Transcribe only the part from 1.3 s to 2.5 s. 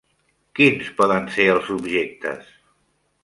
ser els objectes?